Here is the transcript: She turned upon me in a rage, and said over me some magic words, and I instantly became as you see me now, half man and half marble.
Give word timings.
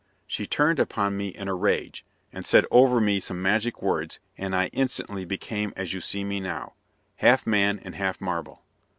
She 0.25 0.47
turned 0.47 0.79
upon 0.79 1.15
me 1.15 1.27
in 1.27 1.47
a 1.47 1.53
rage, 1.53 2.03
and 2.33 2.43
said 2.43 2.65
over 2.71 2.99
me 2.99 3.19
some 3.19 3.39
magic 3.39 3.83
words, 3.83 4.17
and 4.35 4.55
I 4.55 4.65
instantly 4.73 5.25
became 5.25 5.73
as 5.77 5.93
you 5.93 6.01
see 6.01 6.23
me 6.23 6.39
now, 6.39 6.73
half 7.17 7.45
man 7.45 7.77
and 7.83 7.93
half 7.93 8.19
marble. 8.19 8.63